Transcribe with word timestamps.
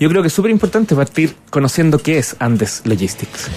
Yo 0.00 0.08
creo 0.08 0.22
que 0.22 0.28
es 0.28 0.34
súper 0.34 0.50
importante 0.50 0.94
partir 0.96 1.36
conociendo 1.50 1.98
qué 1.98 2.18
es 2.18 2.34
Andes 2.40 2.82
Logistics. 2.84 3.48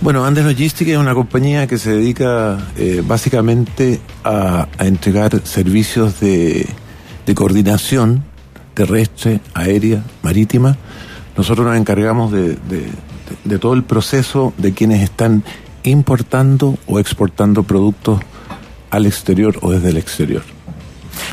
Bueno, 0.00 0.24
Andes 0.24 0.44
Logistics 0.44 0.90
es 0.90 0.96
una 0.98 1.14
compañía 1.14 1.66
que 1.66 1.78
se 1.78 1.92
dedica 1.92 2.58
eh, 2.76 3.02
básicamente 3.06 4.00
a, 4.24 4.66
a 4.76 4.86
entregar 4.86 5.40
servicios 5.46 6.18
de, 6.20 6.66
de 7.26 7.34
coordinación 7.34 8.24
terrestre, 8.74 9.40
aérea, 9.54 10.02
marítima. 10.22 10.76
Nosotros 11.36 11.66
nos 11.66 11.76
encargamos 11.76 12.32
de, 12.32 12.48
de- 12.48 12.56
de- 12.58 12.90
de 13.44 13.58
todo 13.58 13.72
el 13.74 13.84
proceso 13.84 14.52
de 14.58 14.72
quienes 14.72 15.00
están 15.02 15.44
importando 15.84 16.76
o 16.86 16.98
exportando 16.98 17.62
productos 17.62 18.20
al 18.90 19.06
exterior 19.06 19.58
o 19.62 19.70
desde 19.70 19.90
el 19.90 19.96
exterior. 19.96 20.42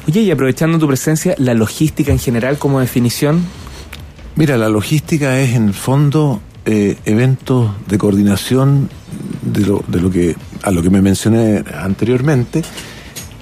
Oye, 0.08 0.22
y 0.22 0.32
aprovechando 0.32 0.78
tu 0.80 0.88
presencia, 0.88 1.36
la 1.38 1.54
logística 1.54 2.12
en 2.12 2.20
general 2.20 2.58
como 2.58 2.80
definición. 2.80 3.44
Mira, 4.36 4.58
la 4.58 4.70
logística 4.70 5.40
es 5.40 5.56
en 5.56 5.68
el 5.68 5.74
fondo 5.74 6.42
eh, 6.66 6.98
eventos 7.06 7.72
de 7.88 7.98
coordinación 7.98 8.90
de 9.42 9.62
lo, 9.62 9.84
de 9.88 10.00
lo 10.00 10.10
que 10.10 10.36
a 10.64 10.72
lo 10.72 10.82
que 10.82 10.90
me 10.90 11.02
mencioné 11.02 11.64
anteriormente, 11.76 12.62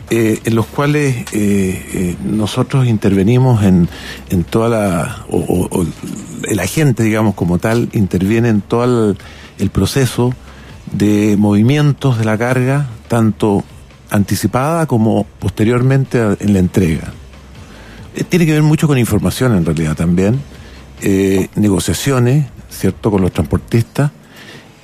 eh, 0.10 0.40
en 0.44 0.56
los 0.56 0.66
cuales 0.66 1.16
eh, 1.16 1.26
eh, 1.34 2.16
nosotros 2.26 2.88
intervenimos 2.88 3.64
en, 3.64 3.88
en 4.30 4.44
toda 4.44 4.70
la 4.70 5.26
o, 5.30 5.86
el 6.48 6.60
agente, 6.60 7.04
digamos 7.04 7.36
como 7.36 7.60
tal, 7.60 7.90
interviene 7.94 8.50
en 8.50 8.62
todo 8.62 9.12
el, 9.12 9.18
el 9.60 9.70
proceso 9.70 10.34
de 10.92 11.36
movimientos 11.38 12.18
de 12.18 12.26
la 12.26 12.38
carga, 12.38 12.88
tanto 13.08 13.64
anticipada 14.10 14.88
como 14.88 15.26
posteriormente 15.40 16.20
en 16.40 16.54
la 16.54 16.60
entrega. 16.60 17.14
Eh, 18.16 18.24
Tiene 18.24 18.46
que 18.46 18.54
ver 18.54 18.64
mucho 18.64 18.88
con 18.88 18.98
información 18.98 19.56
en 19.56 19.66
realidad 19.66 19.96
también, 19.96 20.40
eh, 21.02 21.48
negociaciones, 21.56 22.46
¿cierto?, 22.70 23.12
con 23.12 23.22
los 23.22 23.32
transportistas 23.32 24.12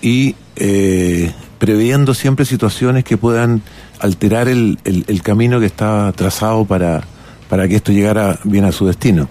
y 0.02 0.36
eh, 0.56 1.32
previendo 1.60 2.14
siempre 2.14 2.46
situaciones 2.46 3.04
que 3.04 3.18
puedan 3.18 3.62
alterar 4.00 4.48
el, 4.48 4.78
el- 4.84 5.06
el 5.08 5.22
camino 5.22 5.60
que 5.60 5.66
está 5.66 6.12
trazado 6.16 6.66
para, 6.66 7.04
para 7.50 7.68
que 7.68 7.76
esto 7.78 7.92
llegara 7.92 8.40
bien 8.44 8.66
a 8.66 8.72
su 8.72 8.86
destino. 8.86 9.28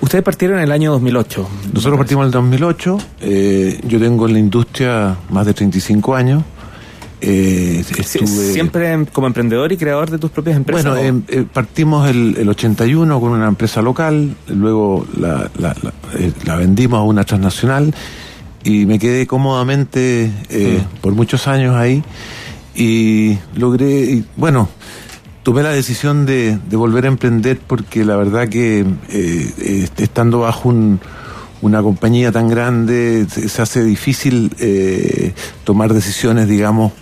Ustedes 0.00 0.24
partieron 0.24 0.58
en 0.58 0.64
el 0.64 0.72
año 0.72 0.90
2008. 0.92 1.48
Nosotros 1.72 1.98
partimos 1.98 2.22
en 2.22 2.26
el 2.26 2.32
2008, 2.32 2.98
eh, 3.20 3.80
yo 3.86 3.98
tengo 4.00 4.26
en 4.26 4.32
la 4.34 4.38
industria 4.38 5.16
más 5.30 5.46
de 5.46 5.54
35 5.54 6.14
años. 6.14 6.42
Eh, 7.24 7.84
estuve- 7.98 8.52
Siempre 8.52 9.06
como 9.12 9.26
emprendedor 9.28 9.70
y 9.72 9.76
creador 9.76 10.10
de 10.10 10.18
tus 10.18 10.30
propias 10.30 10.56
empresas. 10.56 10.84
Bueno, 10.92 10.98
em, 11.06 11.22
eh, 11.28 11.44
partimos 11.50 12.08
el, 12.10 12.36
el 12.36 12.48
81 12.48 13.20
con 13.20 13.30
una 13.32 13.46
empresa 13.48 13.80
local, 13.80 14.34
luego 14.48 15.06
la, 15.18 15.48
la- 15.58 15.76
la- 15.82 15.92
eh, 16.18 16.32
la 16.44 16.56
vendimos 16.56 16.98
a 16.98 17.02
una 17.02 17.24
transnacional 17.24 17.94
y 18.64 18.86
me 18.86 18.98
quedé 18.98 19.26
cómodamente 19.26 20.30
eh, 20.50 20.80
por 21.00 21.14
muchos 21.14 21.46
años 21.48 21.76
ahí 21.76 22.02
y 22.74 23.38
logré, 23.54 24.00
y, 24.02 24.24
bueno, 24.36 24.68
tomé 25.44 25.62
la 25.62 25.70
decisión 25.70 26.26
de, 26.26 26.58
de 26.68 26.76
volver 26.76 27.04
a 27.04 27.08
emprender 27.08 27.58
porque 27.66 28.04
la 28.04 28.16
verdad 28.16 28.48
que 28.48 28.84
estando 29.98 30.40
bajo 30.40 30.68
un- 30.68 31.00
una 31.60 31.80
compañía 31.82 32.32
tan 32.32 32.48
grande 32.48 33.26
se, 33.30 33.48
se 33.48 33.62
hace 33.62 33.84
difícil 33.84 34.50
eh, 34.58 35.32
tomar 35.64 35.94
decisiones, 35.94 36.48
digamos, 36.48 36.92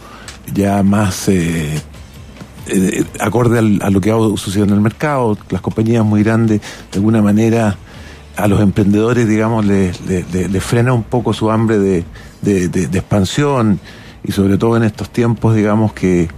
ya 0.55 0.83
más... 0.83 1.29
eh, 1.29 1.81
eh, 2.67 3.05
acorde 3.19 3.59
al- 3.59 3.81
a 3.83 3.91
lo 3.91 4.01
que 4.01 4.11
ha 4.11 4.15
sucedido 4.37 4.65
en 4.67 4.75
el 4.75 4.81
mercado, 4.81 5.37
las 5.51 5.61
compañías 5.61 6.05
muy 6.05 6.23
grandes, 6.23 6.61
de 6.93 6.99
alguna 6.99 7.21
manera, 7.23 7.77
a 8.37 8.47
los 8.49 8.61
emprendedores, 8.61 9.27
digamos, 9.27 9.65
les 9.67 10.01
le, 10.07 10.25
le- 10.33 10.49
le 10.49 10.61
frena 10.61 10.93
un 10.93 11.03
poco 11.03 11.33
su 11.33 11.51
hambre 11.51 11.79
de- 11.79 12.05
de 12.43 12.99
expansión 12.99 13.81
y 14.23 14.33
sobre 14.33 14.57
todo 14.59 14.77
en 14.77 14.85
estos 14.85 15.11
tiempos, 15.11 15.55
digamos, 15.57 15.93
que, 15.93 16.29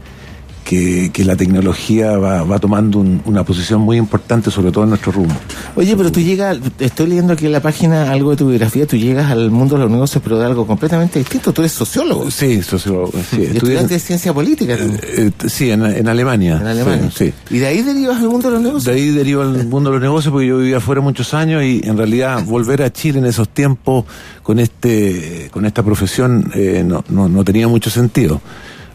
que, 0.64 1.10
que 1.12 1.24
la 1.24 1.36
tecnología 1.36 2.16
va, 2.18 2.42
va 2.44 2.58
tomando 2.58 2.98
un- 2.98 3.20
una 3.24 3.44
posición 3.44 3.80
muy 3.80 3.96
importante, 3.96 4.50
sobre 4.50 4.70
todo 4.72 4.84
en 4.84 4.90
nuestro 4.90 5.12
rumbo. 5.12 5.34
Oye, 5.76 5.96
pero 5.96 6.10
tú 6.12 6.20
llegas, 6.20 6.58
estoy 6.78 7.08
leyendo 7.08 7.32
aquí 7.32 7.46
en 7.46 7.52
la 7.52 7.60
página 7.60 8.10
algo 8.12 8.30
de 8.30 8.36
tu 8.36 8.48
biografía, 8.48 8.86
tú 8.86 8.96
llegas 8.96 9.30
al 9.30 9.50
mundo 9.50 9.76
de 9.76 9.82
los 9.82 9.90
negocios, 9.90 10.22
pero 10.22 10.38
de 10.38 10.46
algo 10.46 10.66
completamente 10.66 11.18
distinto. 11.18 11.52
Tú 11.52 11.62
eres 11.62 11.72
sociólogo. 11.72 12.30
Sí, 12.30 12.62
sociólogo. 12.62 13.12
Sí, 13.30 13.42
estudiante 13.42 13.94
de 13.94 14.00
ciencia 14.00 14.32
política 14.32 14.76
también. 14.76 15.00
eh, 15.02 15.30
eh, 15.42 15.48
sí, 15.48 15.70
en, 15.70 15.84
en 15.84 16.08
Alemania. 16.08 16.58
En 16.60 16.66
Alemania. 16.66 17.10
Sí, 17.14 17.32
sí. 17.48 17.54
Y 17.56 17.58
de 17.58 17.66
ahí 17.66 17.82
derivas 17.82 18.18
al 18.18 18.28
mundo 18.28 18.48
de 18.48 18.54
los 18.54 18.62
negocios. 18.62 18.84
De 18.84 18.92
ahí 19.00 19.10
deriva 19.10 19.44
el 19.44 19.66
mundo 19.68 19.90
de 19.90 19.96
los 19.96 20.02
negocios 20.02 20.32
porque 20.32 20.46
yo 20.46 20.58
vivía 20.58 20.78
afuera 20.78 21.00
muchos 21.00 21.34
años 21.34 21.62
y 21.64 21.80
en 21.84 21.96
realidad 21.96 22.44
volver 22.46 22.82
a 22.82 22.92
Chile 22.92 23.18
en 23.18 23.26
esos 23.26 23.48
tiempos 23.48 24.04
con 24.42 24.58
este 24.58 25.48
con 25.52 25.64
esta 25.66 25.82
profesión 25.82 26.50
eh, 26.54 26.82
no, 26.86 27.04
no, 27.08 27.28
no 27.28 27.44
tenía 27.44 27.68
mucho 27.68 27.90
sentido. 27.90 28.40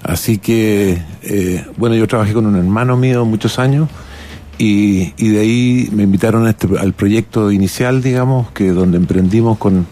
Así 0.03 0.37
que, 0.37 1.01
eh, 1.23 1.65
bueno, 1.77 1.95
yo 1.95 2.07
trabajé 2.07 2.33
con 2.33 2.45
un 2.45 2.55
hermano 2.55 2.95
mío 2.97 3.25
muchos 3.25 3.59
años 3.59 3.89
y, 4.57 5.13
y 5.17 5.29
de 5.29 5.39
ahí 5.39 5.89
me 5.91 6.03
invitaron 6.03 6.45
a 6.47 6.51
este, 6.51 6.67
al 6.79 6.93
proyecto 6.93 7.51
inicial, 7.51 8.01
digamos, 8.01 8.49
que 8.51 8.69
donde 8.71 8.97
emprendimos 8.97 9.57
con, 9.57 9.85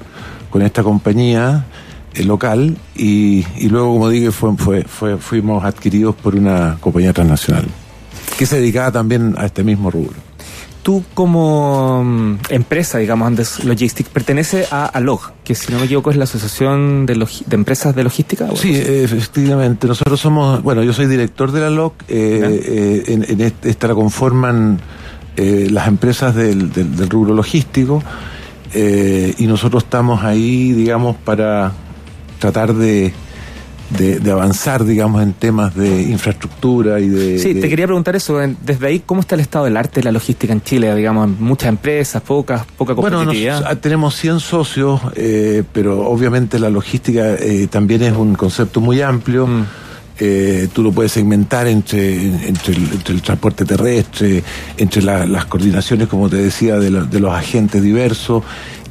con 0.50 0.62
esta 0.62 0.84
compañía 0.84 1.66
eh, 2.13 2.24
local 2.24 2.78
y, 2.96 3.46
y 3.57 3.68
luego, 3.69 3.94
como 3.94 4.10
dije, 4.10 4.31
fue, 4.31 4.56
fue, 4.57 4.84
fue- 4.84 5.18
fuimos 5.18 5.63
adquiridos 5.66 6.16
por 6.16 6.36
una 6.36 6.78
compañía 6.80 7.12
transnacional 7.13 7.66
que 8.38 8.46
se 8.46 8.57
dedicaba 8.57 8.92
también 8.92 9.36
a 9.38 9.46
este 9.46 9.63
mismo 9.63 9.90
rubro. 9.92 10.13
Tú 10.85 11.03
como 11.15 12.03
mm, 12.03 12.37
empresa, 12.49 12.99
digamos, 12.99 13.25
Andes 13.25 13.63
Logistics, 13.65 14.07
pertenece 14.07 14.67
a 14.69 14.85
ALOG, 14.85 15.31
que 15.43 15.55
si 15.55 15.73
no 15.73 15.79
me 15.79 15.85
equivoco 15.85 16.11
es 16.11 16.15
la 16.15 16.25
Asociación 16.25 17.07
de, 17.07 17.15
Logi- 17.15 17.43
de 17.47 17.55
Empresas 17.55 17.95
de 17.95 18.03
Logística. 18.03 18.45
¿o 18.45 18.55
Sí, 18.55 18.71
efectivamente. 18.75 19.87
Nosotros 19.87 20.19
somos, 20.19 20.61
bueno, 20.61 20.83
yo 20.83 20.93
soy 20.93 21.07
director 21.07 21.51
de 21.51 21.59
la 21.61 21.71
LOC. 21.71 21.93
eh, 22.07 22.61
eh, 22.67 23.03
en, 23.07 23.23
en 23.27 23.41
este- 23.41 23.69
esta 23.71 23.87
la 23.87 23.95
conforman 23.95 24.79
eh, 25.37 25.69
las 25.71 25.87
empresas 25.87 26.35
del, 26.35 26.71
del- 26.71 26.95
del 26.95 27.09
rubro 27.09 27.33
logístico 27.33 28.03
y 29.37 29.47
nosotros 29.47 29.83
estamos 29.85 30.23
ahí, 30.23 30.71
digamos, 30.73 31.15
para 31.15 31.71
tratar 32.39 32.73
de, 32.75 33.11
de, 33.89 34.19
de 34.19 34.31
avanzar, 34.31 34.83
digamos, 34.83 35.21
en 35.21 35.33
temas 35.33 35.75
de 35.75 36.01
infraestructura 36.03 36.99
y 36.99 37.07
de... 37.07 37.39
Sí, 37.39 37.53
de- 37.53 37.61
te 37.61 37.69
quería 37.69 37.85
preguntar 37.85 38.15
eso. 38.15 38.39
Desde 38.65 38.87
ahí, 38.87 39.01
¿cómo 39.05 39.21
está 39.21 39.35
el 39.35 39.41
estado 39.41 39.65
del 39.65 39.77
arte 39.77 39.99
y 39.99 40.03
la 40.03 40.11
logística 40.11 40.51
en 40.53 40.61
Chile? 40.61 40.93
Digamos, 40.95 41.29
muchas 41.39 41.69
empresas, 41.69 42.21
pocas, 42.21 42.65
poca 42.77 42.93
Bueno, 42.93 43.17
competitividad. 43.17 43.61
nos- 43.61 43.69
ah, 43.71 43.75
tenemos 43.75 44.15
100 44.15 44.39
socios, 44.39 44.99
eh, 45.15 45.63
pero 45.71 46.07
obviamente 46.09 46.57
la 46.59 46.69
logística 46.69 47.35
eh, 47.35 47.67
también 47.69 48.01
es 48.01 48.13
un 48.13 48.33
concepto 48.35 48.81
muy 48.81 49.01
amplio. 49.01 49.47
Mm. 49.47 49.65
Eh, 50.17 50.69
tú 50.71 50.81
lo 50.81 50.93
puedes 50.93 51.11
segmentar 51.11 51.67
entre, 51.67 52.15
entre, 52.47 52.73
el, 52.73 52.83
entre 52.93 53.13
el 53.15 53.21
transporte 53.21 53.65
terrestre, 53.65 54.41
entre 54.77 55.01
la- 55.01 55.25
las 55.25 55.43
coordinaciones, 55.45 56.07
como 56.07 56.29
te 56.29 56.37
decía, 56.37 56.79
de, 56.79 56.89
lo- 56.89 57.05
de 57.05 57.19
los 57.19 57.33
agentes 57.33 57.83
diversos 57.83 58.41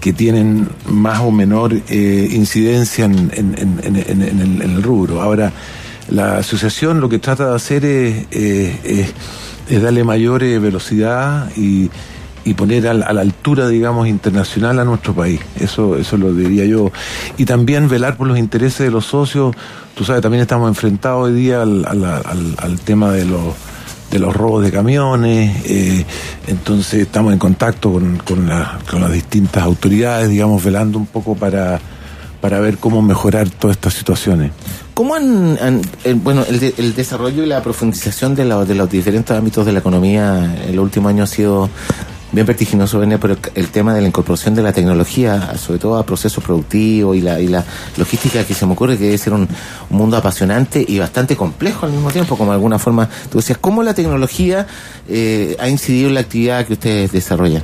que 0.05 0.12
tienen 0.12 0.69
más 0.87 1.21
o 1.21 1.31
menor 1.31 1.73
eh, 1.89 2.29
incidencia 2.31 3.06
en, 3.06 3.31
en- 3.35 4.21
el, 4.21 4.61
en 4.61 4.71
el 4.77 4.83
rubro. 4.83 5.23
Ahora, 5.23 5.51
la 6.11 6.37
asociación 6.37 7.01
lo 7.01 7.09
que 7.09 7.19
trata 7.19 7.49
de 7.49 7.56
hacer 7.56 7.87
es, 7.87 8.27
eh, 8.31 9.09
darle 9.81 10.05
mayor 10.05 10.43
eh, 10.43 10.59
velocidad 10.59 11.51
y, 11.56 11.89
poner 12.55 12.87
a 12.87 12.93
la 12.93 13.23
altura, 13.23 13.67
digamos, 13.69 14.06
internacional 14.06 14.79
a 14.79 14.85
nuestro 14.85 15.15
país. 15.15 15.41
Eso, 15.59 15.97
eso 15.97 16.19
lo 16.19 16.35
diría 16.35 16.67
yo. 16.67 16.93
Y 17.39 17.47
también 17.47 17.89
velar 17.89 18.19
por 18.19 18.27
los 18.27 18.39
intereses 18.39 18.81
de 18.81 18.91
los 18.91 19.06
socios. 19.06 19.56
Tú 19.95 20.05
sabes, 20.05 20.21
también 20.21 20.43
estamos 20.43 20.69
enfrentados 20.69 21.29
hoy 21.29 21.33
día 21.33 21.62
al- 21.62 21.87
al 21.87 22.81
tema 22.81 23.11
de 23.12 23.25
los 23.25 23.55
de 24.15 24.21
los 24.21 24.33
robos 24.35 24.63
de 24.63 24.71
camiones, 24.71 25.57
eh, 25.67 26.05
entonces 26.47 27.01
estamos 27.03 27.33
en 27.33 27.39
contacto 27.41 27.93
con, 27.93 28.17
con, 28.19 28.49
la- 28.49 28.79
con 28.89 29.01
las 29.01 29.11
distintas 29.13 29.65
autoridades, 29.65 30.29
digamos, 30.31 30.63
velando 30.63 30.99
un 30.99 31.07
poco 31.07 31.35
para, 31.35 31.81
para 32.41 32.61
ver 32.61 32.79
cómo 32.79 33.03
mejorar 33.03 33.49
todas 33.51 33.77
estas 33.77 33.95
situaciones. 33.95 34.53
¿Cómo 34.95 35.17
han, 35.17 35.59
el, 36.05 36.15
bueno, 36.15 36.45
el, 36.49 36.61
de- 36.61 36.75
el 36.79 36.95
desarrollo 36.95 37.43
y 37.43 37.47
la 37.47 37.61
profundización 37.61 38.37
de, 38.37 38.45
la- 38.45 38.65
de 38.65 38.77
los 38.77 38.89
diferentes 38.89 39.37
ámbitos 39.37 39.67
de 39.67 39.73
la 39.73 39.81
economía 39.81 40.59
en 40.65 40.77
los 40.77 40.85
últimos 40.85 41.11
años 41.11 41.33
ha 41.33 41.35
sido 41.35 41.69
bien 42.35 42.47
vertiginoso, 42.47 42.99
Bené, 42.99 43.19
pero 43.19 43.37
el, 43.55 43.69
tema 43.69 43.95
de 43.95 44.01
la 44.01 44.09
incorporación 44.09 44.55
de 44.55 44.63
la 44.63 44.73
tecnología, 44.73 45.57
sobre 45.57 45.79
todo 45.79 45.97
a 45.97 46.05
procesos 46.05 46.43
productivos 46.43 47.17
y 47.17 47.21
la, 47.21 47.41
y 47.41 47.47
la 47.47 47.65
logística 47.97 48.45
que 48.45 48.55
se 48.55 48.67
me 48.67 48.73
ocurre 48.73 48.99
que 48.99 49.05
debe 49.05 49.19
ser 49.19 49.33
un, 49.33 49.49
un 49.91 49.97
mundo 49.97 50.17
apasionante 50.17 50.85
y 50.87 50.99
bastante 50.99 51.37
complejo 51.37 51.87
al 51.87 51.93
mismo 51.93 52.11
tiempo, 52.11 52.37
como 52.37 52.51
de 52.51 52.57
alguna 52.57 52.79
forma 52.79 53.09
tú 53.31 53.39
decías, 53.39 53.59
¿cómo 53.59 53.83
la 53.83 53.95
tecnología 53.95 54.67
eh, 55.09 55.57
ha 55.61 55.69
incidido 55.69 56.09
en 56.09 56.15
la 56.15 56.21
actividad 56.21 56.67
que 56.67 56.73
ustedes 56.73 57.13
desarrollan? 57.13 57.63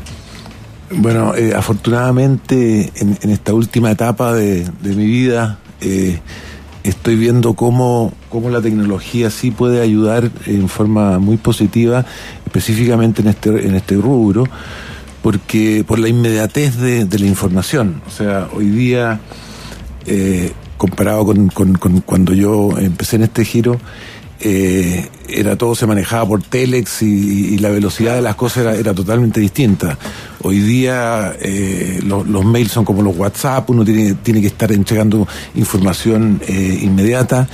Bueno, 0.92 1.34
eh, 1.34 1.52
afortunadamente 1.54 2.92
en, 2.96 3.18
en 3.20 3.30
esta 3.30 3.54
última 3.54 3.90
etapa 3.90 4.34
de, 4.34 4.64
de 4.64 4.94
mi 4.94 5.06
vida 5.06 5.58
eh, 5.80 6.20
estoy 6.84 7.16
viendo 7.16 7.54
cómo, 7.54 8.12
cómo 8.28 8.50
la 8.50 8.60
tecnología 8.60 9.30
sí 9.30 9.50
puede 9.50 9.80
ayudar 9.82 10.30
en 10.46 10.68
forma 10.68 11.18
muy 11.18 11.36
positiva, 11.36 12.04
específicamente 12.46 13.22
en 13.22 13.28
este, 13.28 13.66
en 13.66 13.74
este 13.74 13.96
rubro, 13.96 14.44
porque 15.22 15.84
por 15.86 15.98
la 15.98 16.08
inmediatez 16.08 16.76
de, 16.78 17.04
de 17.04 17.18
la 17.18 17.26
información. 17.26 18.00
O 18.06 18.10
sea, 18.10 18.48
hoy 18.54 18.66
día, 18.70 19.20
eh, 20.06 20.52
comparado 20.78 21.26
con, 21.26 21.48
con- 21.48 21.74
con 21.74 22.00
cuando 22.00 22.32
yo 22.32 22.70
empecé 22.78 23.16
en 23.16 23.22
este 23.24 23.44
giro, 23.44 23.78
eh, 24.40 25.06
era 25.28 25.56
todo 25.56 25.74
se 25.74 25.86
manejaba 25.86 26.26
por 26.26 26.42
telex 26.42 27.02
y, 27.02 27.58
la 27.58 27.68
velocidad 27.68 28.14
de 28.14 28.22
las 28.22 28.34
cosas 28.36 28.78
era, 28.78 28.94
totalmente 28.94 29.38
distinta. 29.40 29.98
Hoy 30.42 30.58
día 30.60 31.34
eh, 31.40 32.00
lo- 32.04 32.24
los 32.24 32.44
mails 32.44 32.72
son 32.72 32.84
como 32.84 33.02
los 33.02 33.16
WhatsApp, 33.16 33.68
uno 33.70 33.84
tiene, 33.84 34.14
tiene 34.14 34.40
que 34.40 34.46
estar 34.48 34.72
entregando 34.72 35.28
información 35.54 36.40
eh, 36.48 36.80
inmediata. 36.82 37.46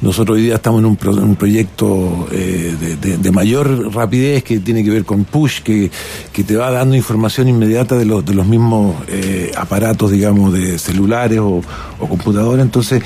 Nosotros 0.00 0.36
hoy 0.36 0.42
día 0.44 0.54
estamos 0.54 0.78
en 0.78 0.86
un, 0.86 0.96
pro- 0.96 1.10
un 1.16 1.34
proyecto 1.34 2.28
de, 2.30 3.32
mayor 3.32 3.92
rapidez 3.92 4.44
que 4.44 4.60
tiene 4.60 4.84
que 4.84 4.90
ver 4.90 5.04
con 5.04 5.24
push, 5.24 5.60
que, 5.62 5.90
que 6.32 6.44
te 6.44 6.54
va 6.54 6.70
dando 6.70 6.94
información 6.94 7.48
inmediata 7.48 7.96
de 7.98 8.04
los, 8.04 8.24
de 8.24 8.32
los 8.34 8.46
mismos 8.46 8.94
aparatos, 9.56 10.12
digamos, 10.12 10.52
de 10.52 10.78
celulares 10.78 11.40
o, 11.40 11.62
o 11.98 12.08
computadoras. 12.08 12.64
Entonces, 12.64 13.02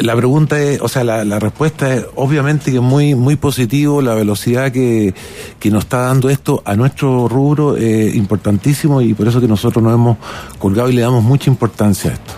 la 0.00 0.16
pregunta 0.16 0.60
es, 0.60 0.80
o 0.80 0.88
sea, 0.88 1.04
la, 1.04 1.24
la 1.24 1.38
respuesta 1.38 1.94
es 1.94 2.06
obviamente 2.14 2.72
que 2.72 2.80
muy, 2.80 3.14
muy 3.14 3.36
positivo, 3.36 4.02
la 4.02 4.14
velocidad 4.14 4.72
que, 4.72 5.14
que 5.58 5.70
nos 5.70 5.84
está 5.84 5.98
dando 6.02 6.30
esto 6.30 6.62
a 6.64 6.74
nuestro 6.76 7.28
rubro 7.28 7.76
es 7.76 8.14
importantísimo 8.14 9.00
y 9.00 9.14
por 9.14 9.28
eso 9.28 9.40
que 9.40 9.48
nosotros 9.48 9.82
nos 9.82 9.94
hemos 9.94 10.16
colgado 10.58 10.88
y 10.88 10.94
le 10.94 11.02
damos 11.02 11.22
mucha 11.22 11.50
importancia 11.50 12.10
a 12.10 12.14
esto. 12.14 12.32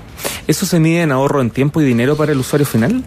¿Eso 0.47 0.67
se 0.67 0.81
mide 0.81 1.03
en 1.03 1.13
ahorro 1.13 1.41
en 1.41 1.51
tiempo 1.51 1.81
y 1.81 1.85
dinero 1.85 2.17
para 2.17 2.33
el 2.33 2.39
usuario 2.39 2.67
final? 2.67 3.05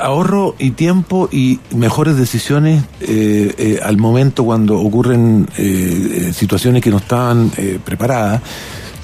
ahorro 0.00 0.54
y 0.58 0.70
tiempo 0.72 1.28
y 1.30 1.60
mejores 1.74 2.16
decisiones 2.16 2.84
eh, 3.00 3.54
eh, 3.58 3.80
al 3.82 3.96
momento 3.96 4.44
cuando 4.44 4.78
ocurren 4.78 5.48
eh, 5.56 6.28
eh, 6.28 6.32
situaciones 6.32 6.82
que 6.82 6.90
no 6.90 6.98
estaban 6.98 7.50
eh, 7.56 7.78
preparadas. 7.84 8.42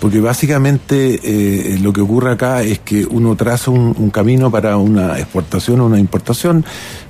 Porque 0.02 0.19
básicamente 0.20 1.20
eh, 1.22 1.78
lo 1.81 1.93
que 1.93 2.00
ocurre 2.00 2.32
acá 2.32 2.64
es 2.64 2.81
que 2.81 3.06
uno 3.08 3.37
traza 3.37 3.70
un, 3.70 4.10
camino 4.10 4.50
para 4.50 4.76
una 4.76 5.16
exportación 5.16 5.78
o 5.81 5.87
una 5.87 6.00
importación, 6.00 6.64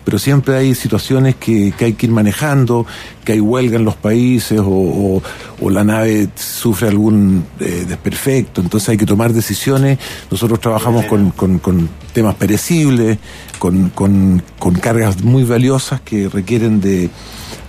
pero 0.04 0.18
siempre 0.18 0.56
hay 0.56 0.74
situaciones 0.74 1.36
que, 1.36 1.72
que 1.72 1.86
hay 1.86 1.92
que 1.94 2.04
ir 2.04 2.12
manejando, 2.12 2.84
que 3.24 3.32
hay 3.32 3.40
huelga 3.40 3.78
en 3.78 3.86
los 3.86 3.96
países 3.96 4.60
o, 4.62 5.22
la 5.70 5.84
nave 5.84 6.28
sufre 6.34 6.88
algún 6.88 7.46
eh, 7.60 7.86
desperfecto, 7.88 8.60
entonces 8.60 8.90
hay 8.90 8.98
que 8.98 9.06
tomar 9.06 9.32
decisiones. 9.32 9.98
Nosotros 10.30 10.60
trabajamos 10.60 11.06
con, 11.06 11.88
temas 12.12 12.34
perecibles, 12.34 13.16
con- 13.58 13.88
con 13.88 14.42
cargas 14.82 15.24
muy 15.24 15.44
valiosas 15.44 16.02
que 16.02 16.28
requieren 16.28 16.82
de, 16.82 17.08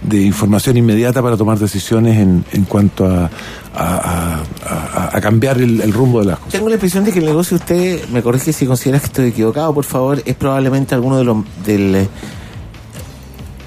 de 0.04 0.22
información 0.22 0.78
inmediata 0.78 1.22
para 1.22 1.38
tomar 1.38 1.58
decisiones 1.60 2.18
en, 2.20 2.44
en 2.52 2.64
cuanto 2.66 3.06
a, 3.06 3.30
a- 3.76 4.44
cambiar 5.22 5.58
el, 5.62 5.80
el 5.82 5.94
rumbo 5.94 6.20
de 6.20 6.26
las 6.26 6.38
cosas. 6.40 6.54
Tengo 6.54 6.68
la 6.70 6.76
impresión 6.76 7.04
de 7.06 7.12
que 7.12 7.20
el 7.20 7.26
negocio 7.26 7.56
usted, 7.58 8.08
me 8.10 8.22
corrige 8.22 8.52
si 8.52 8.66
consideras 8.66 9.02
que 9.02 9.08
estoy 9.08 9.28
equivocado, 9.30 9.74
por 9.74 9.86
favor, 9.86 10.22
es 10.26 10.36
probablemente 10.36 10.94
alguno 10.96 11.18
de 11.18 11.24
los 11.24 11.38
del 11.66 12.08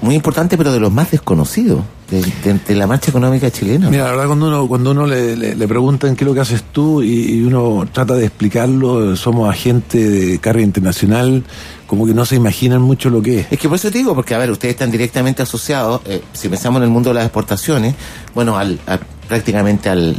muy 0.01 0.15
importante, 0.15 0.57
pero 0.57 0.71
de 0.71 0.79
los 0.79 0.91
más 0.91 1.11
desconocidos 1.11 1.81
de, 2.11 2.21
de- 2.21 2.59
de 2.67 2.75
la 2.75 2.87
marcha 2.87 3.09
económica 3.09 3.49
chilena. 3.51 3.89
Mira, 3.89 4.05
la 4.05 4.11
verdad 4.11 4.27
cuando 4.27 4.47
uno, 4.47 4.67
cuando 4.67 4.91
uno 4.91 5.05
le, 5.07 5.35
le- 5.35 5.55
le 5.55 5.67
preguntan 5.67 6.15
qué 6.15 6.23
es 6.23 6.27
lo 6.27 6.33
que 6.33 6.39
haces 6.39 6.63
tú 6.71 7.01
y, 7.01 7.33
y 7.33 7.43
uno 7.43 7.85
trata 7.91 8.13
de 8.15 8.25
explicarlo, 8.25 9.15
somos 9.15 9.49
agente 9.49 9.97
de 10.09 10.39
carga 10.39 10.61
internacional, 10.61 11.43
como 11.87 12.05
que 12.05 12.13
no 12.13 12.25
se 12.25 12.35
imaginan 12.35 12.81
mucho 12.81 13.09
lo 13.09 13.21
que 13.21 13.39
es. 13.41 13.47
Es 13.51 13.59
que 13.59 13.67
por 13.67 13.75
eso 13.77 13.89
te 13.91 13.97
digo, 13.97 14.13
porque 14.15 14.35
a 14.35 14.37
ver, 14.37 14.51
ustedes 14.51 14.73
están 14.75 14.91
directamente 14.91 15.41
asociados, 15.41 16.01
eh, 16.05 16.21
si 16.33 16.47
pensamos 16.47 16.77
en 16.79 16.83
el 16.83 16.89
mundo 16.89 17.09
de 17.09 17.15
las 17.15 17.25
exportaciones, 17.25 17.95
bueno, 18.35 18.57
al, 18.57 18.79
a- 18.87 18.99
prácticamente 19.27 19.89
al 19.89 20.15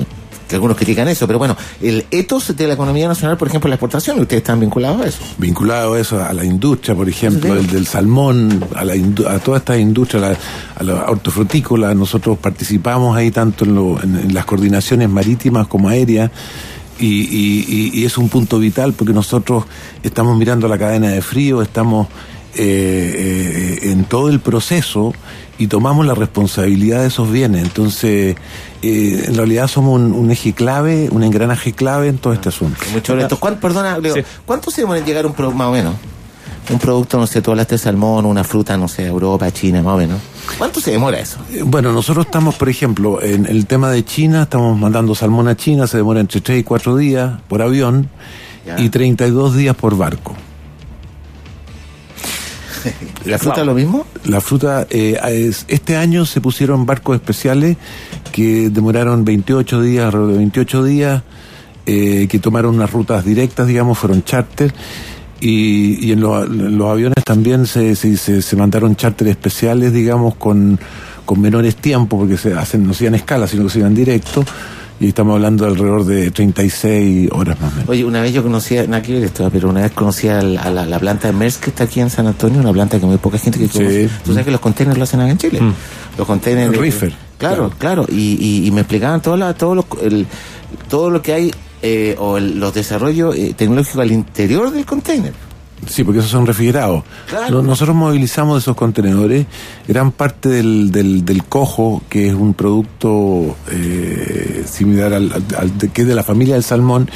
que 0.49 0.55
algunos 0.57 0.77
critican 0.77 1.07
eso, 1.09 1.27
pero 1.27 1.39
bueno, 1.39 1.57
el 1.83 2.07
ethos 2.11 2.57
de 2.57 2.67
la 2.67 2.75
economía 2.75 3.07
nacional, 3.07 3.37
por 3.37 3.49
ejemplo, 3.49 3.69
la 3.69 3.75
exportación, 3.77 4.19
ustedes 4.19 4.41
están 4.41 4.59
vinculados 4.61 5.01
a 5.03 5.07
eso. 5.07 5.19
vinculado 5.39 5.95
a 5.95 6.01
eso, 6.01 6.25
a 6.25 6.33
la 6.33 6.45
industria, 6.45 6.95
por 6.97 7.09
ejemplo, 7.09 7.55
el 7.55 7.67
del 7.67 7.87
salmón, 7.87 8.65
a, 8.75 8.85
la 8.85 8.95
a 9.31 9.39
toda 9.39 9.59
esta 9.59 9.77
industria, 9.79 10.21
a 10.25 10.31
la, 10.31 10.39
a 10.77 10.83
la 10.83 11.11
hortofrutícola, 11.11 11.95
nosotros 11.95 12.39
participamos 12.39 13.17
ahí 13.17 13.31
tanto 13.31 13.65
en, 13.65 13.75
lo- 13.75 14.03
en- 14.03 14.17
en 14.17 14.35
las 14.35 14.45
coordinaciones 14.47 15.09
marítimas 15.09 15.67
como 15.69 15.89
aéreas. 15.89 16.31
Y- 17.01 17.07
y- 17.07 17.91
y 17.95 18.05
es 18.05 18.19
un 18.19 18.29
punto 18.29 18.59
vital 18.59 18.93
porque 18.93 19.13
nosotros 19.13 19.65
estamos 20.03 20.37
mirando 20.37 20.67
la 20.67 20.77
cadena 20.79 21.09
de 21.11 21.23
frío, 21.23 21.63
estamos 21.63 22.09
eh, 22.59 23.79
eh, 23.83 23.91
en 23.93 24.05
todo 24.05 24.29
el 24.29 24.41
proceso 24.41 25.15
y 25.59 25.67
tomamos 25.69 26.05
la 26.07 26.15
responsabilidad 26.15 27.01
de 27.03 27.09
esos 27.09 27.31
bienes. 27.31 27.63
Entonces, 27.63 28.37
eh, 28.83 29.25
en 29.27 29.35
realidad 29.37 29.67
somos 29.69 29.99
un, 30.01 30.13
un 30.13 30.31
eje 30.31 30.53
clave, 30.53 31.09
un 31.11 31.23
engranaje 31.25 31.73
clave 31.73 32.09
en 32.09 32.19
todo 32.19 32.33
este 32.33 32.49
asunto. 32.51 32.79
Mucho 32.93 33.17
de 33.17 33.23
esto. 33.23 33.39
¿Cuán- 33.41 33.59
perdona, 33.61 33.99
Leo, 33.99 34.15
Sí. 34.15 34.21
¿cuánto 34.45 34.71
se 34.71 34.83
demora 34.83 34.99
en 35.01 35.07
llegar 35.07 35.25
un 35.27 35.33
producto, 35.33 35.57
más 35.59 35.69
o 35.69 35.73
menos? 35.73 35.95
Un 36.71 36.79
producto, 36.79 37.19
no 37.19 37.27
sé, 37.27 37.41
tú 37.41 37.51
hablaste 37.53 37.77
de 37.77 37.79
salmón, 37.79 38.27
una 38.27 38.45
fruta, 38.45 38.77
no 38.77 38.89
sé, 38.89 39.07
Europa, 39.07 39.51
China, 39.51 39.83
más 39.83 39.95
o 39.95 39.97
menos. 39.97 40.21
¿Cuánto 40.59 40.81
se 40.81 40.91
demora 40.91 41.19
eso? 41.19 41.39
Eh, 41.51 41.63
Bueno, 41.65 41.93
nosotros 41.93 42.27
estamos, 42.27 42.57
por 42.57 42.69
ejemplo, 42.69 43.23
en 43.23 43.47
el 43.47 43.65
tema 43.67 43.91
de 43.91 44.05
China, 44.05 44.43
estamos 44.43 44.79
mandando 44.79 45.15
salmón 45.15 45.49
a 45.49 45.57
China, 45.57 45.87
se 45.87 45.97
demora 45.97 46.21
entre 46.21 46.43
3 46.43 46.61
y 46.61 46.65
4 46.65 46.97
días 46.97 47.41
por 47.49 47.63
avión 47.63 48.11
Ya. 48.67 48.79
y 48.79 48.91
32 48.91 49.57
días 49.57 49.75
por 49.75 49.97
barco. 49.97 50.35
¿La 53.25 53.39
fruta 53.39 53.57
Wow. 53.59 53.67
lo 53.67 53.75
mismo? 53.75 54.07
La 54.25 54.41
fruta, 54.41 54.87
eh, 54.91 55.19
es- 55.31 55.65
este 55.69 55.97
año 55.97 56.25
se 56.27 56.41
pusieron 56.41 56.87
barcos 56.87 57.17
especiales 57.17 57.77
que 58.33 58.71
demoraron 58.71 59.25
28 59.25 59.81
días, 59.83 60.07
alrededor 60.07 60.33
de 60.33 60.39
28 60.39 60.85
días, 60.85 61.23
eh, 61.87 62.27
que 62.29 62.39
tomaron 62.39 62.75
unas 62.75 62.93
rutas 62.93 63.25
directas, 63.25 63.67
digamos, 63.67 63.99
fueron 63.99 64.23
charter. 64.25 64.73
Y, 65.41 66.05
y 66.07 66.13
en, 66.13 66.21
los, 66.21 66.47
en 66.47 66.77
los 66.77 66.91
aviones 66.91 67.23
también 67.25 67.67
se, 67.67 67.95
se, 67.97 68.17
se- 68.17 68.43
se 68.43 68.57
mandaron 68.57 68.97
charter 68.97 69.29
especiales, 69.29 69.93
digamos, 69.93 70.35
con, 70.35 70.79
con 71.25 71.41
menores 71.41 71.77
tiempos, 71.77 72.19
porque 72.19 72.37
se 72.37 72.53
hacen, 72.55 72.85
no 72.87 72.93
se 72.93 73.05
iban 73.05 73.15
escala, 73.15 73.47
sino 73.47 73.65
que 73.65 73.71
se 73.71 73.79
iban 73.79 73.95
directo. 73.95 74.45
Y 75.01 75.09
estamos 75.09 75.35
hablando 75.35 75.65
de 75.65 75.71
alrededor 75.71 76.05
de 76.05 76.31
36 76.31 77.29
horas 77.33 77.61
más 77.61 77.73
o 77.73 77.75
menos. 77.77 77.89
Oye, 77.91 78.05
una 78.05 78.21
vez 78.21 78.33
yo 78.33 78.43
conocía, 78.43 78.87
nada 78.87 79.01
que 79.03 79.13
ver 79.15 79.25
esto, 79.25 79.49
pero 79.53 79.69
una 79.69 79.83
vez 79.83 79.93
conocí 79.93 80.29
a 80.29 80.43
la, 80.43 80.63
a 80.63 80.71
la- 80.71 80.87
la 80.87 80.99
planta 80.99 81.29
de 81.29 81.35
Maersk 81.35 81.63
que 81.65 81.71
está 81.71 81.85
aquí 81.85 82.01
en 82.01 82.11
San 82.11 82.27
Antonio, 82.27 82.61
una 82.61 82.73
planta 82.73 82.99
que 82.99 83.07
muy 83.07 83.17
poca 83.19 83.39
gente 83.39 83.59
que 83.59 83.69
Sí. 83.69 83.79
conoce. 83.79 84.09
Tú 84.25 84.31
sabes 84.33 84.45
que 84.45 84.51
los 84.51 84.61
containers 84.61 84.99
lo 84.99 85.05
hacen 85.05 85.21
acá 85.21 85.31
en 85.31 85.39
Chile. 85.39 85.61
Mm. 85.61 85.75
Los 86.19 86.27
containers. 86.27 86.73
El 86.75 86.79
reefer. 86.81 87.13
Claro, 87.39 87.71
claro. 87.79 88.07
Y, 88.11 88.37
y, 88.41 88.67
y 88.67 88.71
me 88.73 88.81
explicaban 88.81 89.23
todo, 89.23 89.37
la, 89.37 89.55
todo, 89.55 89.75
lo, 89.77 89.87
el- 90.03 90.27
todo 90.89 91.11
lo 91.11 91.23
que 91.23 91.33
hay, 91.33 91.51
eh, 91.83 92.17
o 92.19 92.37
el- 92.39 92.59
los 92.59 92.75
desarrollos 92.75 93.37
eh, 93.37 93.55
tecnológicos 93.57 94.01
al 94.01 94.11
interior 94.11 94.71
del 94.73 94.85
container. 94.85 95.33
Sí, 95.87 96.05
porque 96.05 96.19
esos 96.19 96.31
son 96.31 96.47
refrigerados. 96.47 97.05
Claro. 97.29 97.63
Nosotros 97.63 97.97
movilizamos 97.97 98.63
esos 98.63 98.77
contenedores, 98.77 99.47
gran 99.87 100.11
parte 100.13 100.49
del, 100.49 100.91
del, 100.91 101.25
del 101.25 101.45
cojo, 101.45 102.03
que 102.09 102.29
es 102.29 102.35
un 102.35 102.53
producto 102.55 103.57
eh, 103.71 104.65
similar 104.69 105.13
al, 105.15 105.33
al- 105.57 105.91
que 105.93 106.03
es 106.03 106.09
de 106.09 106.15
la 106.15 106.23
familia 106.25 106.55
del 106.55 106.65
salmón, 106.65 107.09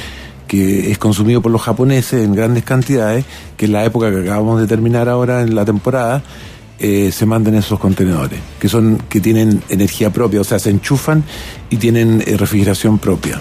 que 0.47 0.91
es 0.91 0.97
consumido 0.97 1.41
por 1.41 1.51
los 1.51 1.61
japoneses 1.61 2.23
en 2.23 2.33
grandes 2.35 2.63
cantidades, 2.63 3.25
que 3.57 3.65
en 3.65 3.73
la 3.73 3.83
época 3.85 4.11
que 4.11 4.21
acabamos 4.21 4.59
de 4.61 4.67
terminar 4.67 5.09
ahora 5.09 5.41
en 5.41 5.55
la 5.55 5.65
temporada, 5.65 6.21
eh, 6.79 7.11
se 7.11 7.25
mandan 7.25 7.55
esos 7.55 7.79
contenedores, 7.79 8.39
que 8.59 8.67
son 8.67 8.97
que 9.09 9.21
tienen 9.21 9.61
energía 9.69 10.11
propia, 10.11 10.41
o 10.41 10.43
sea, 10.43 10.59
se 10.59 10.69
enchufan 10.69 11.23
y 11.69 11.77
tienen 11.77 12.23
eh, 12.25 12.37
refrigeración 12.37 12.99
propia. 12.99 13.39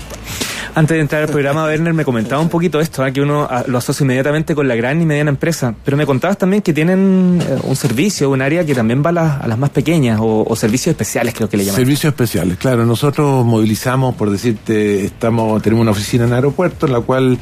Antes 0.75 0.95
de 0.95 1.01
entrar 1.03 1.23
al 1.23 1.29
programa, 1.29 1.65
Werner 1.65 1.93
me 1.93 2.05
comentaba 2.05 2.41
un 2.41 2.49
poquito 2.49 2.81
esto, 2.81 3.03
¿ah? 3.03 3.11
que 3.11 3.21
uno 3.21 3.47
ah, 3.51 3.63
lo 3.67 3.77
asocia 3.77 4.05
inmediatamente 4.05 4.55
con 4.55 4.67
la 4.69 4.75
gran 4.75 5.03
y 5.03 5.05
mediana 5.05 5.31
empresa, 5.31 5.75
pero 5.85 5.99
me 5.99 6.07
contabas 6.07 6.39
también 6.39 6.63
que 6.63 6.73
tienen 6.73 7.43
eh, 7.47 7.59
un 7.65 7.77
servicio, 7.77 8.31
un 8.31 8.41
área 8.41 8.65
que 8.65 8.75
también 8.75 9.03
va 9.05 9.11
a 9.11 9.13
las, 9.13 9.43
a 9.43 9.49
las 9.49 9.59
más 9.59 9.69
pequeñas 9.69 10.19
o, 10.21 10.45
o 10.49 10.57
servicios 10.57 10.93
especiales, 10.93 11.35
creo 11.35 11.49
que 11.49 11.59
le 11.59 11.65
llaman. 11.65 11.77
Servicios 11.77 12.11
especiales, 12.11 12.57
claro. 12.57 12.87
Nosotros 12.87 13.45
movilizamos, 13.45 14.15
por 14.15 14.31
decirte, 14.31 15.05
estamos 15.05 15.61
tenemos 15.61 15.83
una 15.83 15.91
oficina 15.91 16.25
en 16.25 16.33
aeropuerto 16.33 16.87
en 16.87 16.93
la 16.93 17.01
cual 17.01 17.39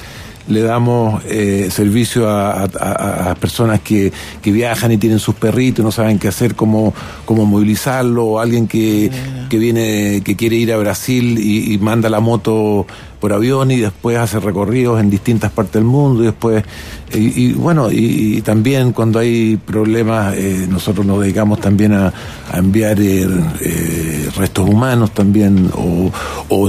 le 0.50 0.62
damos 0.62 1.22
eh, 1.26 1.68
servicio 1.70 2.28
a, 2.28 2.64
a- 2.64 3.34
personas 3.40 3.80
que, 3.80 4.12
que 4.42 4.52
viajan 4.52 4.92
y 4.92 4.96
tienen 4.98 5.18
sus 5.18 5.34
perritos, 5.36 5.84
no 5.84 5.90
saben 5.92 6.18
qué 6.18 6.28
hacer, 6.28 6.54
cómo, 6.54 6.92
cómo 7.24 7.46
movilizarlo, 7.46 8.24
o 8.26 8.38
alguien 8.40 8.66
que, 8.66 9.10
que 9.48 9.58
viene, 9.58 10.20
que 10.24 10.36
quiere 10.36 10.56
ir 10.56 10.72
a 10.72 10.76
Brasil 10.76 11.38
y, 11.38 11.72
y 11.72 11.78
manda 11.78 12.10
la 12.10 12.20
moto 12.20 12.86
por 13.20 13.32
avión 13.34 13.70
y 13.70 13.76
después 13.76 14.16
hace 14.16 14.40
recorridos 14.40 14.98
en 14.98 15.10
distintas 15.10 15.52
partes 15.52 15.74
del 15.74 15.84
mundo 15.84 16.22
y 16.22 16.26
después 16.26 16.64
y, 17.12 17.48
y 17.48 17.52
bueno 17.52 17.92
y, 17.92 18.38
y 18.38 18.40
también 18.40 18.92
cuando 18.92 19.18
hay 19.18 19.58
problemas 19.58 20.34
eh, 20.38 20.66
nosotros 20.70 21.04
nos 21.04 21.20
dedicamos 21.20 21.60
también 21.60 21.92
a, 21.92 22.14
a 22.50 22.56
enviar 22.58 22.98
eh, 22.98 23.26
eh, 23.60 24.19
restos 24.36 24.68
humanos 24.68 25.12
también 25.12 25.70
o, 25.74 26.10
o 26.48 26.68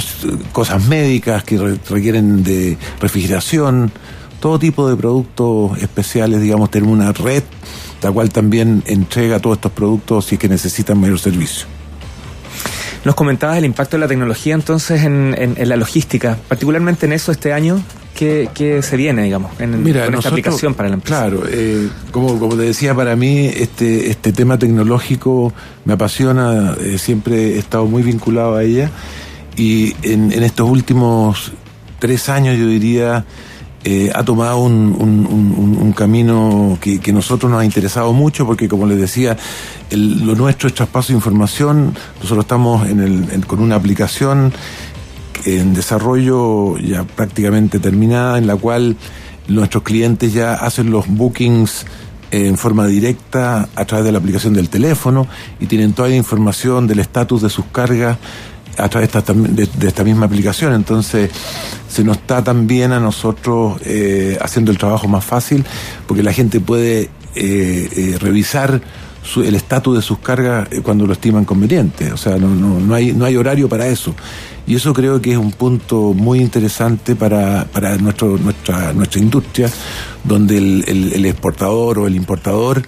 cosas 0.51 0.85
médicas 0.87 1.43
que 1.43 1.57
re- 1.57 1.77
requieren 1.89 2.43
de 2.43 2.77
refrigeración 2.99 3.91
todo 4.39 4.57
tipo 4.59 4.89
de 4.89 4.95
productos 4.95 5.77
especiales 5.79 6.41
digamos 6.41 6.71
tenemos 6.71 6.93
una 6.93 7.11
red 7.11 7.43
la 8.01 8.11
cual 8.11 8.29
también 8.31 8.81
entrega 8.87 9.39
todos 9.39 9.57
estos 9.57 9.71
productos 9.71 10.25
si 10.25 10.35
es 10.35 10.39
que 10.41 10.49
necesitan 10.49 10.99
mayor 10.99 11.19
servicio. 11.19 11.67
Nos 13.05 13.15
comentabas 13.15 13.57
el 13.57 13.65
impacto 13.65 13.97
de 13.97 14.01
la 14.01 14.07
tecnología 14.07 14.53
entonces 14.55 15.03
en, 15.03 15.35
en- 15.37 15.55
en 15.57 15.69
la 15.69 15.75
logística, 15.75 16.37
particularmente 16.47 17.05
en 17.05 17.13
eso 17.13 17.31
este 17.31 17.53
año, 17.53 17.81
¿qué, 18.21 18.49
qué 18.53 18.83
se 18.83 18.97
viene, 18.97 19.23
digamos, 19.23 19.49
en, 19.59 19.73
con 20.05 20.13
esta 20.19 20.29
aplicación 20.29 20.75
para 20.75 20.89
la 20.89 20.93
empresa? 20.95 21.21
Claro, 21.21 21.41
eh, 21.49 21.87
como, 22.11 22.37
como 22.37 22.55
te 22.55 22.61
decía, 22.61 22.93
para 22.93 23.15
mí 23.15 23.47
este, 23.47 24.11
este 24.11 24.31
tema 24.31 24.59
tecnológico 24.59 25.51
me 25.85 25.93
apasiona, 25.93 26.75
eh, 26.79 26.99
siempre 26.99 27.55
he 27.55 27.57
estado 27.57 27.87
muy 27.87 28.03
vinculado 28.03 28.57
a 28.57 28.63
ella 28.63 28.91
y 29.57 29.95
en, 30.03 30.31
en 30.31 30.43
estos 30.43 30.69
últimos 30.69 31.51
tres 31.97 32.29
años 32.29 32.59
yo 32.59 32.67
diría 32.67 33.25
eh, 33.83 34.11
ha 34.13 34.23
tomado 34.23 34.59
un, 34.59 34.95
un- 34.99 35.25
un- 35.25 35.55
un- 35.57 35.77
un 35.81 35.91
camino 35.93 36.77
que, 36.79 36.99
que 36.99 37.11
nosotros 37.11 37.51
nos 37.51 37.61
ha 37.61 37.65
interesado 37.65 38.13
mucho 38.13 38.45
porque 38.45 38.67
como 38.69 38.85
les 38.85 38.99
decía, 38.99 39.35
el- 39.89 40.23
lo 40.27 40.35
nuestro 40.35 40.67
es 40.69 40.75
traspaso 40.75 41.07
de 41.07 41.15
información, 41.15 41.95
nosotros 42.21 42.43
estamos 42.45 42.87
en 42.87 42.99
el- 42.99 43.31
en- 43.31 43.41
con 43.41 43.59
una 43.59 43.75
aplicación 43.77 44.53
en 45.45 45.73
desarrollo 45.73 46.77
ya 46.77 47.03
prácticamente 47.03 47.79
terminada, 47.79 48.37
en 48.37 48.47
la 48.47 48.55
cual 48.55 48.95
nuestros 49.47 49.83
clientes 49.83 50.33
ya 50.33 50.53
hacen 50.53 50.91
los 50.91 51.07
bookings 51.07 51.85
en 52.31 52.57
forma 52.57 52.87
directa 52.87 53.67
a 53.75 53.85
través 53.85 54.05
de 54.05 54.11
la 54.13 54.19
aplicación 54.19 54.53
del 54.53 54.69
teléfono 54.69 55.27
y 55.59 55.65
tienen 55.65 55.93
toda 55.93 56.07
la 56.09 56.15
información 56.15 56.87
del 56.87 56.99
estatus 56.99 57.41
de 57.41 57.49
sus 57.49 57.65
cargas 57.65 58.17
a 58.77 58.87
través 58.87 59.11
de 59.11 59.19
esta, 59.19 59.33
de- 59.33 59.67
de 59.77 59.87
esta 59.87 60.03
misma 60.05 60.27
aplicación. 60.27 60.73
Entonces, 60.73 61.29
se 61.89 62.03
nos 62.05 62.17
está 62.17 62.41
también 62.41 62.93
a 62.93 62.99
nosotros 63.01 63.81
eh, 63.83 64.37
haciendo 64.41 64.71
el 64.71 64.77
trabajo 64.77 65.09
más 65.09 65.25
fácil 65.25 65.65
porque 66.07 66.23
la 66.23 66.31
gente 66.31 66.61
puede 66.61 67.09
eh, 67.35 67.89
eh, 67.95 68.17
revisar 68.19 68.81
su- 69.23 69.43
el 69.43 69.55
estatus 69.55 69.95
de 69.97 70.01
sus 70.01 70.19
cargas 70.19 70.67
eh, 70.71 70.81
cuando 70.81 71.05
lo 71.05 71.13
estiman 71.13 71.45
conveniente. 71.45 72.11
O 72.11 72.17
sea, 72.17 72.37
no, 72.37 72.47
no, 72.49 72.79
no, 72.79 72.93
hay, 72.95 73.13
no 73.13 73.25
hay 73.25 73.35
horario 73.35 73.67
para 73.69 73.87
eso. 73.87 74.15
Y 74.67 74.75
eso 74.75 74.93
creo 74.93 75.21
que 75.21 75.31
es 75.31 75.37
un 75.37 75.51
punto 75.51 76.13
muy 76.13 76.39
interesante 76.39 77.15
para, 77.15 77.65
para 77.65 77.97
nuestro, 77.97 78.37
nuestra, 78.37 78.93
nuestra 78.93 79.19
industria, 79.19 79.69
donde 80.23 80.57
el, 80.57 81.25
exportador 81.25 81.99
o 81.99 82.07
el 82.07 82.15
importador 82.15 82.83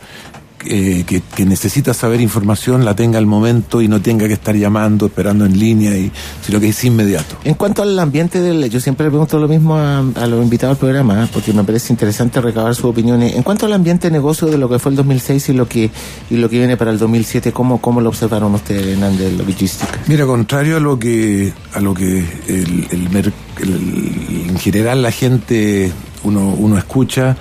eh, 0.66 1.04
que, 1.06 1.22
que 1.36 1.46
necesita 1.46 1.94
saber 1.94 2.22
información 2.22 2.86
la 2.86 2.96
tenga 2.96 3.18
al 3.18 3.26
momento 3.26 3.82
y 3.82 3.88
no 3.88 4.02
tenga 4.02 4.28
que 4.28 4.34
estar 4.34 4.56
llamando, 4.56 5.06
esperando 5.08 5.46
en 5.46 5.58
línea, 5.60 5.96
y, 5.98 6.12
sino 6.46 6.60
que 6.60 6.70
es 6.70 6.84
inmediato. 6.84 7.36
En 7.44 7.56
cuanto 7.56 7.82
al 7.84 7.98
ambiente 8.00 8.40
del, 8.42 8.70
yo 8.70 8.80
siempre 8.80 9.06
le 9.06 9.10
pregunto 9.12 9.40
lo 9.40 9.48
mismo 9.48 9.76
a, 9.76 10.00
a 10.00 10.28
los 10.28 10.44
invitados 10.44 10.76
al 10.76 10.80
programa, 10.80 11.24
¿eh? 11.24 11.28
porque 11.34 11.54
me 11.54 11.64
parece 11.64 11.92
interesante 11.94 12.40
recabar 12.42 12.76
sus 12.76 12.86
opiniones. 12.86 13.36
En 13.36 13.44
cuanto 13.44 13.66
al 13.66 13.74
ambiente 13.74 14.08
de 14.08 14.12
negocio 14.12 14.48
de 14.48 14.58
lo 14.58 14.70
que 14.70 14.80
fue 14.80 14.92
el 14.92 14.96
2006 14.98 15.50
y 15.50 15.54
lo 15.54 15.68
que 15.68 15.90
y 16.30 16.38
lo 16.38 16.50
que 16.50 16.58
viene 16.58 16.78
para 16.78 16.92
el 16.92 17.00
2007, 17.00 17.52
¿cómo, 17.52 17.80
cómo 17.82 18.02
lo 18.02 18.10
observaron 18.10 18.54
ustedes, 18.56 18.86
Hernández, 18.88 19.34
la 19.34 19.44
logística? 19.44 20.00
Mira, 20.08 20.26
contrario 20.26 20.78
a 20.78 20.80
lo 20.80 20.98
que 21.00 21.54
a 21.74 21.80
lo 21.80 21.94
que 21.94 22.20
el, 22.48 22.88
el 22.92 23.34
el- 23.62 24.50
en 24.50 24.58
general 24.60 25.02
la 25.02 25.12
gente 25.12 25.92
uno, 26.24 26.56
uno 26.58 26.78
escucha, 26.78 27.36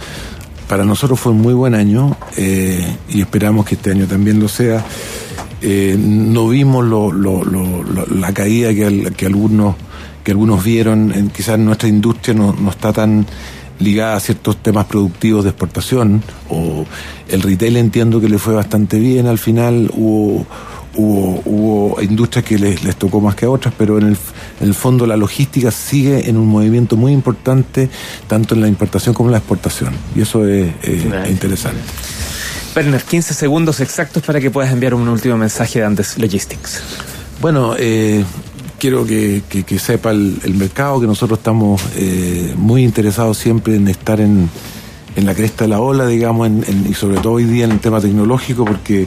para 0.73 0.87
nosotros 0.87 1.21
fue 1.21 1.33
un 1.33 1.43
muy 1.43 1.53
buen 1.53 1.75
año 1.75 2.17
eh, 2.35 2.97
y 3.11 3.21
esperamos 3.21 3.67
que 3.67 3.75
este 3.75 3.91
año 3.91 4.07
también 4.07 4.41
lo 4.41 4.49
sea. 4.49 4.83
Eh, 5.61 5.95
no 5.99 6.49
vimos 6.49 6.83
la 8.11 8.33
caída 8.33 8.73
que 8.73 9.27
algunos 9.27 9.75
que 10.25 10.31
algunos 10.31 10.65
vieron, 10.65 11.13
en, 11.13 11.29
quizás 11.29 11.59
nuestra 11.59 11.91
industria 11.91 12.33
no, 12.33 12.55
no 12.55 12.71
está 12.71 12.91
tan 12.91 13.27
ligada 13.81 14.17
a 14.17 14.21
ciertos 14.21 14.63
temas 14.63 14.87
productivos 14.87 15.45
de 15.45 15.51
exportación 15.51 16.23
o 16.49 16.87
el 17.29 17.43
retail 17.43 17.77
entiendo 17.77 18.19
que 18.19 18.31
le 18.31 18.39
fue 18.39 18.55
bastante 18.55 18.99
bien 18.99 19.27
al 19.27 19.39
final 19.39 19.91
hubo 19.95 20.47
hubo, 20.97 21.43
hubo 21.45 22.03
industrias 22.03 22.45
que 22.45 22.59
les, 22.59 22.85
les 22.85 22.97
tocó 22.97 23.21
más 23.21 23.35
que 23.35 23.47
a 23.47 23.51
otras 23.51 23.73
pero 23.77 23.99
en 23.99 24.09
el, 24.09 24.17
en 24.61 24.69
el 24.69 24.75
fondo 24.75 25.07
la 25.07 25.17
logística 25.17 25.71
sigue 25.71 26.29
en 26.29 26.37
un 26.37 26.47
movimiento 26.49 26.97
muy 26.97 27.13
importante 27.13 27.89
tanto 28.27 28.55
en 28.55 28.61
la 28.61 28.69
importación 28.69 29.15
como 29.15 29.29
en 29.29 29.33
la 29.33 29.39
exportación. 29.39 29.93
Y 30.15 30.21
eso 30.23 30.47
es, 30.47 30.71
interesante. 31.31 31.81
Werner, 32.75 33.03
15 33.03 33.35
segundos 33.35 33.81
exactos 33.81 34.23
para 34.23 34.41
que 34.41 34.51
puedas 34.51 34.73
enviar 34.73 34.95
un 34.95 35.07
último 35.09 35.37
mensaje 35.37 35.81
de 35.81 35.85
Andes 35.85 36.17
Logistics. 36.19 36.81
Bueno, 37.41 37.75
eh, 37.79 38.25
quiero 38.79 39.05
que, 39.05 39.43
que- 39.49 39.65
que 39.65 39.79
sepa 39.79 40.11
el, 40.11 40.39
el 40.45 40.55
mercado 40.55 41.01
que 41.01 41.07
nosotros 41.07 41.39
estamos 41.39 41.83
eh, 41.97 42.55
muy 42.57 42.83
interesados 42.83 43.37
siempre 43.37 43.77
en 43.77 43.89
estar 43.89 44.21
en, 44.21 44.49
en 45.17 45.27
la 45.27 45.35
cresta 45.35 45.65
de 45.65 45.69
la 45.69 45.81
ola, 45.81 46.07
digamos, 46.07 46.47
en- 46.47 46.65
en- 46.67 46.87
y 46.91 46.95
sobre 46.95 47.19
todo 47.19 47.35
hoy 47.35 47.45
día 47.45 47.65
en 47.67 47.73
el 47.73 47.81
tema 47.81 48.01
tecnológico, 48.01 48.65
porque 48.65 49.07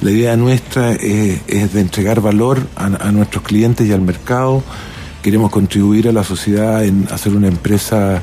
la 0.00 0.10
idea 0.10 0.36
nuestra 0.36 0.92
es, 0.92 1.72
de 1.72 1.80
entregar 1.80 2.20
valor 2.20 2.66
a, 2.76 3.10
nuestros 3.12 3.42
clientes 3.42 3.86
y 3.86 3.92
al 3.92 4.02
mercado. 4.02 4.62
Queremos 5.22 5.50
contribuir 5.50 6.08
a 6.08 6.12
la 6.12 6.22
sociedad 6.22 6.84
en 6.84 7.08
hacer 7.10 7.34
una 7.34 7.48
empresa 7.48 8.22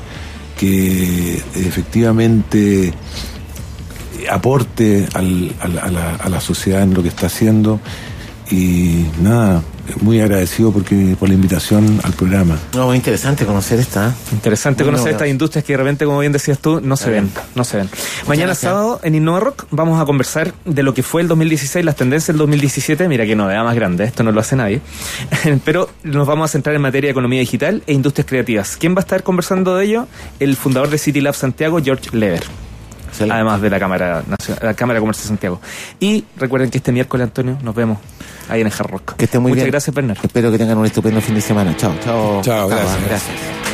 que 0.58 1.36
efectivamente 1.56 2.94
aporte 4.32 5.08
a, 5.14 5.22
la, 5.22 6.16
a 6.16 6.30
la 6.30 6.40
sociedad 6.40 6.84
en 6.84 6.94
lo 6.94 7.02
que 7.02 7.10
está 7.10 7.28
haciendo 7.28 7.80
y 8.50 9.06
nada, 9.22 9.64
muy 10.02 10.22
agradecido 10.22 10.72
porque 10.72 11.16
por 11.20 11.28
la 11.30 11.36
invitación 11.36 12.00
al 12.04 12.14
programa. 12.14 12.58
No, 12.74 12.88
muy 12.88 12.96
interesante 12.96 13.46
conocer 13.46 13.80
esta. 13.80 14.10
¿eh? 14.10 14.12
Interesante 14.32 14.84
Muy 14.84 14.94
conocer 14.94 15.12
estas 15.14 15.28
industrias 15.28 15.64
que 15.66 15.74
de 15.74 15.78
repente, 15.78 16.06
como 16.06 16.20
bien 16.20 16.32
decías 16.32 16.60
tú, 16.60 16.80
no 16.82 16.96
se 16.96 17.10
ven, 17.10 17.30
no 17.56 17.64
se 17.64 17.78
ven. 17.78 17.90
Mañana 18.28 18.48
gracias. 18.48 18.72
sábado 18.72 19.00
en 19.04 19.16
Innova 19.16 19.40
Rock 19.42 19.66
vamos 19.72 20.02
a 20.02 20.06
conversar 20.06 20.54
de 20.66 20.84
lo 20.84 20.94
que 20.94 21.04
fue 21.04 21.22
el 21.22 21.28
2016, 21.28 21.84
las 21.86 21.96
tendencias 21.96 22.28
del 22.28 22.38
2017. 22.38 23.08
Mira 23.08 23.26
qué 23.26 23.36
novedad 23.36 23.64
más 23.64 23.76
grande, 23.76 24.06
esto 24.06 24.24
no 24.24 24.32
lo 24.32 24.40
hace 24.40 24.56
nadie. 24.56 24.80
Pero 25.66 25.90
nos 26.04 26.28
vamos 26.28 26.50
a 26.50 26.52
centrar 26.52 26.76
en 26.76 26.82
materia 26.82 27.08
de 27.10 27.12
economía 27.12 27.40
digital 27.40 27.84
e 27.86 27.94
industrias 27.94 28.26
creativas. 28.28 28.78
¿Quién 28.78 28.94
va 28.96 29.00
a 29.00 29.02
estar 29.02 29.24
conversando 29.24 29.76
de 29.76 29.86
ello? 29.86 30.08
El 30.40 30.56
fundador 30.56 30.90
de 30.90 30.98
City 30.98 31.22
Lab 31.22 31.36
Santiago, 31.36 31.80
George 31.84 32.10
Lever. 32.16 32.44
Excelente. 33.10 33.36
Además 33.36 33.62
de 33.62 33.70
la 33.70 33.80
Cámara, 33.80 34.24
Nacional- 34.28 34.60
la 34.64 34.74
Cámara 34.74 34.98
de 34.98 35.02
Comercio 35.02 35.22
de 35.24 35.28
Santiago. 35.28 35.62
Y 36.00 36.24
recuerden 36.38 36.72
que 36.72 36.80
este 36.80 36.92
miércoles, 36.92 37.26
Antonio, 37.26 37.60
nos 37.62 37.76
vemos 37.76 38.00
ahí 38.50 38.62
en 38.62 38.68
el 38.68 38.74
Hard 38.74 38.90
Rock. 38.90 39.16
Que 39.16 39.26
estén 39.26 39.42
muy 39.42 39.52
Muchas 39.52 39.64
bien. 39.66 39.72
gracias, 39.72 39.96
Bernard. 39.96 40.18
Espero 40.24 40.52
que 40.52 40.58
tengan 40.58 40.78
un 40.78 40.86
estupendo 40.86 41.22
fin 41.22 41.36
de 41.36 41.42
semana. 41.42 41.76
Chao, 41.78 41.94
chao. 42.04 42.42
Chao, 42.42 42.68
gracias. 42.68 43.06
gracias. 43.08 43.73